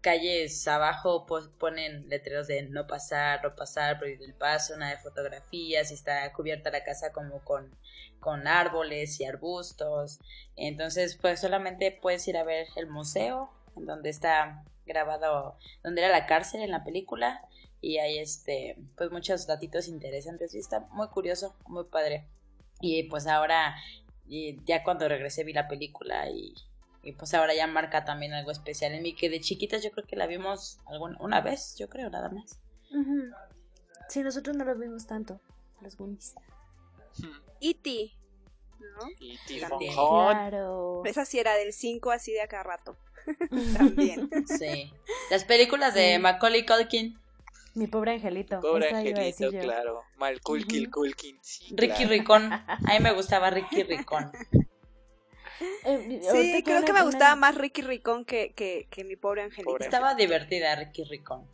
calles 0.00 0.66
abajo 0.68 1.26
pues 1.26 1.48
ponen 1.48 2.08
letreros 2.08 2.46
de 2.46 2.62
no 2.62 2.86
pasar, 2.86 3.42
no 3.42 3.54
pasar, 3.56 3.98
prohibido 3.98 4.26
el 4.26 4.34
paso, 4.34 4.76
nada 4.76 4.92
de 4.92 4.98
fotografías, 4.98 5.90
y 5.90 5.94
está 5.94 6.32
cubierta 6.32 6.70
la 6.70 6.84
casa 6.84 7.12
como 7.12 7.40
con, 7.44 7.74
con 8.20 8.46
árboles 8.46 9.20
y 9.20 9.24
arbustos. 9.24 10.20
Entonces 10.56 11.16
pues 11.20 11.40
solamente 11.40 11.96
puedes 12.02 12.26
ir 12.28 12.36
a 12.36 12.44
ver 12.44 12.66
el 12.76 12.88
museo, 12.88 13.50
en 13.76 13.86
donde 13.86 14.10
está 14.10 14.64
grabado, 14.86 15.56
donde 15.82 16.02
era 16.02 16.10
la 16.10 16.26
cárcel 16.26 16.62
en 16.62 16.70
la 16.70 16.84
película, 16.84 17.42
y 17.80 17.98
hay 17.98 18.18
este 18.18 18.76
pues 18.96 19.10
muchos 19.10 19.46
datitos 19.46 19.88
interesantes 19.88 20.54
y 20.54 20.58
está 20.58 20.80
muy 20.90 21.08
curioso 21.08 21.54
muy 21.66 21.84
padre 21.84 22.26
y 22.80 23.04
pues 23.04 23.26
ahora 23.26 23.76
y 24.26 24.62
ya 24.64 24.82
cuando 24.82 25.08
regresé 25.08 25.44
vi 25.44 25.52
la 25.52 25.68
película 25.68 26.28
y, 26.30 26.54
y, 27.02 27.12
pues 27.12 27.32
ahora 27.34 27.54
ya 27.54 27.66
marca 27.66 28.04
también 28.04 28.32
algo 28.34 28.50
especial 28.50 28.92
en 28.92 29.02
mí 29.02 29.14
que 29.14 29.30
de 29.30 29.40
chiquitas 29.40 29.82
yo 29.82 29.90
creo 29.90 30.06
que 30.06 30.16
la 30.16 30.26
vimos 30.26 30.78
alguna 30.86 31.16
una 31.20 31.40
vez 31.40 31.76
yo 31.78 31.88
creo 31.88 32.10
nada 32.10 32.28
más 32.28 32.60
Ujú. 32.90 33.30
Sí, 34.08 34.22
nosotros 34.22 34.56
no 34.56 34.64
los 34.64 34.78
vimos 34.78 35.06
tanto, 35.06 35.40
los 35.82 35.96
Goonies. 35.96 36.34
E.T., 37.60 38.12
¿no? 38.80 39.08
Y 39.20 39.36
También. 39.60 39.90
Timonjón. 39.90 40.32
Claro. 40.32 41.02
Esa 41.04 41.24
sí 41.24 41.38
era 41.38 41.54
del 41.56 41.72
5 41.72 42.10
así 42.10 42.32
de 42.32 42.40
acá 42.40 42.62
rato. 42.62 42.96
También. 43.76 44.30
sí 44.46 44.90
las 45.30 45.44
películas 45.44 45.92
de 45.92 46.14
Sí. 46.14 46.18
Macaulay 46.18 46.64
Culkin 46.64 47.18
Mi 47.78 47.86
pobre 47.86 48.12
angelito. 48.12 48.60
Pobre 48.60 48.90
angelito, 48.94 49.50
claro. 49.50 50.02
Mal 50.16 50.40
Kulkin, 50.40 50.82
Ujú. 50.88 50.90
Kulkin. 51.00 51.38
Sí, 51.42 51.74
Ricky 51.76 51.94
claro. 52.04 52.10
Ricón 52.10 52.52
a 52.52 52.78
mí 52.92 53.00
me 53.00 53.12
gustaba 53.12 53.50
Ricky 53.50 53.82
Ricón 53.84 54.30
Eh, 55.84 56.20
Sí, 56.32 56.62
creo 56.64 56.84
que 56.84 56.92
me 56.92 57.00
una- 57.00 57.04
gustaba 57.04 57.34
más 57.36 57.54
Ricky 57.56 57.82
Ricón 57.82 58.24
que, 58.24 58.52
que, 58.54 58.86
que 58.90 59.04
mi 59.04 59.16
pobre 59.16 59.42
angelito. 59.42 59.70
Pobre 59.70 59.84
estaba 59.84 60.14
divertida 60.14 60.74
Ricky 60.76 61.04
Ricón 61.04 61.46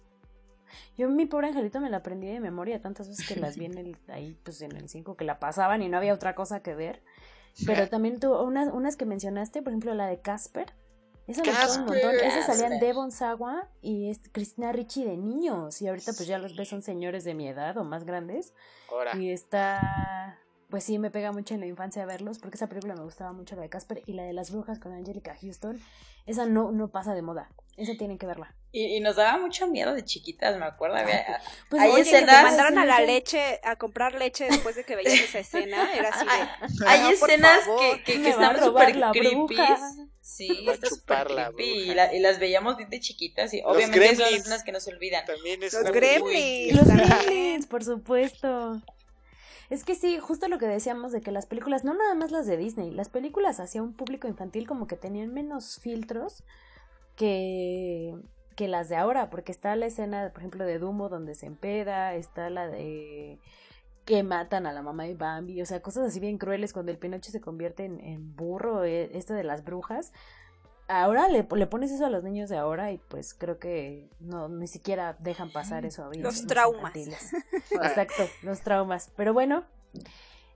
Yo 0.98 1.08
mi 1.08 1.26
pobre 1.26 1.48
angelito 1.48 1.80
me 1.80 1.88
la 1.90 1.98
aprendí 1.98 2.26
de 2.26 2.40
memoria 2.40 2.80
tantas 2.80 3.08
veces 3.08 3.26
que 3.26 3.36
las 3.36 3.56
vi 3.56 3.66
en 3.66 3.78
el, 3.78 3.96
ahí 4.08 4.36
pues 4.42 4.60
en 4.62 4.76
el 4.76 4.88
5 4.88 5.16
que 5.16 5.24
la 5.24 5.38
pasaban 5.38 5.82
y 5.82 5.88
no 5.88 5.96
había 5.98 6.12
otra 6.14 6.34
cosa 6.34 6.62
que 6.62 6.74
ver. 6.74 7.02
Pero 7.66 7.88
también 7.90 8.18
tú, 8.20 8.34
unas, 8.34 8.72
unas 8.72 8.96
que 8.96 9.06
mencionaste, 9.06 9.62
por 9.62 9.72
ejemplo 9.72 9.94
la 9.94 10.06
de 10.06 10.20
Casper. 10.20 10.72
Esa 11.26 11.42
me 11.42 11.48
gustaba 11.48 11.74
un 11.74 11.84
montón. 11.86 12.14
Esas 12.14 12.46
salían. 12.46 12.80
Devon 12.80 13.10
Sawa 13.10 13.68
y 13.80 14.10
este, 14.10 14.30
Cristina 14.30 14.72
Ricci 14.72 15.04
de 15.04 15.16
niños. 15.16 15.80
Y 15.80 15.88
ahorita 15.88 16.12
pues 16.12 16.26
ya 16.26 16.38
los 16.38 16.56
ves 16.56 16.68
son 16.68 16.82
señores 16.82 17.24
de 17.24 17.34
mi 17.34 17.48
edad 17.48 17.76
o 17.76 17.84
más 17.84 18.04
grandes. 18.04 18.52
Y 19.18 19.30
está... 19.30 20.38
pues 20.70 20.84
sí 20.84 20.98
me 20.98 21.10
pega 21.10 21.32
mucho 21.32 21.54
en 21.54 21.60
la 21.60 21.66
infancia 21.66 22.04
verlos, 22.04 22.38
porque 22.38 22.56
esa 22.56 22.68
película 22.68 22.94
me 22.94 23.02
gustaba 23.02 23.32
mucho 23.32 23.54
la 23.56 23.62
de 23.62 23.68
Casper 23.68 24.02
y 24.06 24.12
la 24.12 24.24
de 24.24 24.32
las 24.32 24.50
brujas 24.50 24.78
con 24.78 24.92
Angelica 24.92 25.36
Houston, 25.40 25.80
esa 26.26 26.46
no, 26.46 26.72
no 26.72 26.88
pasa 26.88 27.14
de 27.14 27.22
moda, 27.22 27.50
esa 27.76 27.92
tienen 27.96 28.18
que 28.18 28.26
verla. 28.26 28.54
Y, 28.72 28.96
y 28.96 29.00
nos 29.00 29.16
daba 29.16 29.38
mucho 29.38 29.68
miedo 29.68 29.94
de 29.94 30.04
chiquitas, 30.04 30.58
me 30.58 30.64
acuerdo. 30.64 30.96
Había, 30.96 31.40
pues 31.70 31.82
hay 31.82 31.90
oye, 31.90 32.02
escenas... 32.02 32.30
que 32.30 32.36
te 32.36 32.42
mandaron 32.42 32.78
a 32.78 32.86
la 32.86 33.00
leche, 33.00 33.60
a 33.62 33.76
comprar 33.76 34.14
leche 34.14 34.46
después 34.46 34.74
de 34.74 34.84
que 34.84 34.96
veías 34.96 35.14
esa 35.14 35.38
escena, 35.40 35.92
era 35.94 36.08
así 36.08 36.24
de... 36.24 36.86
Hay, 36.88 37.12
escenas 37.12 37.60
que, 37.78 38.02
que, 38.02 38.22
que 38.22 38.30
están 38.30 38.58
súper 38.58 38.94
creepy. 39.12 39.56
Sí, 40.24 40.66
está 40.66 40.88
súper 40.88 41.26
creepy. 41.26 41.62
Y, 41.62 41.94
la, 41.94 42.14
y, 42.14 42.18
las 42.18 42.38
veíamos 42.38 42.78
bien 42.78 42.88
de 42.88 42.98
chiquitas 42.98 43.52
y 43.52 43.60
los 43.60 43.76
obviamente 43.76 43.98
gremlins. 43.98 44.24
son 44.24 44.34
escenas 44.34 44.64
que 44.64 44.72
no 44.72 44.80
se 44.80 44.90
olvidan. 44.90 45.26
También 45.26 45.62
es 45.62 45.74
los 45.74 45.92
gremlins. 45.92 46.74
Los 46.74 46.86
gremlins, 46.88 47.66
por 47.66 47.84
supuesto. 47.84 48.80
Es 49.68 49.84
que 49.84 49.94
sí, 49.94 50.18
justo 50.18 50.48
lo 50.48 50.58
que 50.58 50.66
decíamos 50.66 51.12
de 51.12 51.20
que 51.20 51.30
las 51.30 51.44
películas, 51.44 51.84
no 51.84 51.92
nada 51.92 52.14
más 52.14 52.30
las 52.30 52.46
de 52.46 52.56
Disney, 52.56 52.90
las 52.90 53.10
películas 53.10 53.60
hacia 53.60 53.82
un 53.82 53.92
público 53.92 54.26
infantil 54.26 54.66
como 54.66 54.86
que 54.86 54.96
tenían 54.96 55.34
menos 55.34 55.78
filtros 55.82 56.42
que, 57.16 58.14
que 58.56 58.66
las 58.66 58.88
de 58.88 58.96
ahora, 58.96 59.28
porque 59.28 59.52
está 59.52 59.76
la 59.76 59.86
escena, 59.86 60.30
por 60.32 60.40
ejemplo, 60.40 60.64
de 60.64 60.78
Dumbo 60.78 61.10
donde 61.10 61.34
se 61.34 61.44
empeda, 61.44 62.14
está 62.14 62.48
la 62.48 62.66
de 62.68 63.38
que 64.04 64.22
matan 64.22 64.66
a 64.66 64.72
la 64.72 64.82
mamá 64.82 65.04
de 65.04 65.14
Bambi, 65.14 65.62
o 65.62 65.66
sea, 65.66 65.80
cosas 65.80 66.08
así 66.08 66.20
bien 66.20 66.38
crueles 66.38 66.72
cuando 66.72 66.92
el 66.92 66.98
Pinocho 66.98 67.30
se 67.30 67.40
convierte 67.40 67.84
en, 67.84 68.00
en 68.00 68.36
burro, 68.36 68.84
eh, 68.84 69.10
esto 69.14 69.34
de 69.34 69.44
las 69.44 69.64
brujas. 69.64 70.12
Ahora 70.86 71.28
le, 71.28 71.46
le, 71.50 71.66
pones 71.66 71.90
eso 71.90 72.04
a 72.04 72.10
los 72.10 72.22
niños 72.22 72.50
de 72.50 72.58
ahora 72.58 72.92
y 72.92 72.98
pues 72.98 73.32
creo 73.32 73.58
que 73.58 74.10
no 74.20 74.50
ni 74.50 74.68
siquiera 74.68 75.16
dejan 75.18 75.50
pasar 75.50 75.86
eso 75.86 76.04
a 76.04 76.14
Los 76.14 76.46
traumas. 76.46 76.94
Exacto, 77.70 78.22
los 78.42 78.60
traumas. 78.60 79.10
Pero 79.16 79.32
bueno, 79.32 79.64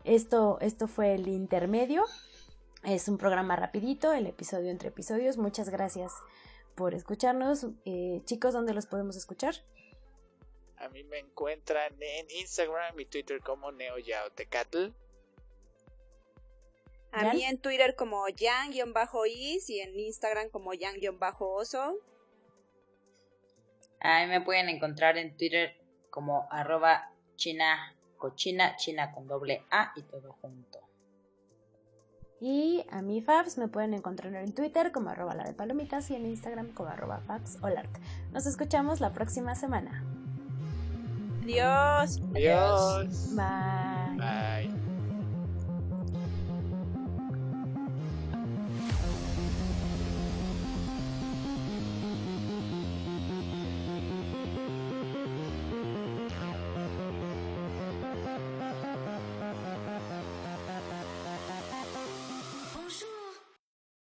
esto, 0.04 0.58
esto 0.60 0.86
fue 0.86 1.14
el 1.14 1.28
intermedio. 1.28 2.04
Es 2.84 3.08
un 3.08 3.16
programa 3.16 3.56
rapidito, 3.56 4.12
el 4.12 4.26
episodio 4.26 4.70
entre 4.70 4.90
episodios. 4.90 5.38
Muchas 5.38 5.70
gracias 5.70 6.12
por 6.74 6.94
escucharnos. 6.94 7.66
Eh, 7.86 8.20
chicos, 8.26 8.52
¿dónde 8.52 8.74
los 8.74 8.84
podemos 8.84 9.16
escuchar? 9.16 9.54
A 10.80 10.88
mí 10.88 11.02
me 11.04 11.18
encuentran 11.18 11.94
en 12.00 12.30
Instagram 12.30 12.98
y 13.00 13.06
Twitter 13.06 13.40
como 13.40 13.72
NeoYaoTecatl. 13.72 14.90
A 17.12 17.32
mí 17.32 17.42
en 17.44 17.58
Twitter 17.58 17.96
como 17.96 18.28
Yang-Is 18.28 19.70
y 19.70 19.80
en 19.80 19.98
Instagram 19.98 20.50
como 20.50 20.74
Yang-Oso. 20.74 21.98
A 24.00 24.20
mí 24.20 24.26
me 24.28 24.40
pueden 24.40 24.68
encontrar 24.68 25.16
en 25.18 25.36
Twitter 25.36 25.74
como 26.10 26.46
arroba 26.50 27.12
china 27.36 27.96
cochina, 28.18 28.76
china 28.76 29.12
con 29.12 29.26
doble 29.26 29.64
A 29.70 29.92
y 29.96 30.02
todo 30.02 30.32
junto. 30.40 30.80
Y 32.40 32.84
a 32.90 33.02
mí 33.02 33.20
Fabs 33.20 33.58
me 33.58 33.66
pueden 33.66 33.94
encontrar 33.94 34.34
en 34.36 34.54
Twitter 34.54 34.92
como 34.92 35.10
arroba 35.10 35.34
la 35.34 35.44
de 35.44 35.54
palomitas 35.54 36.10
y 36.10 36.14
en 36.14 36.26
Instagram 36.26 36.72
como 36.72 36.90
arroba 36.90 37.20
Fabs 37.26 37.58
Nos 38.32 38.46
escuchamos 38.46 39.00
la 39.00 39.12
próxima 39.12 39.56
semana. 39.56 40.17
Adiós. 41.48 42.20
Adiós. 42.34 43.32
Bye. 43.34 44.16
Bye. 44.18 44.77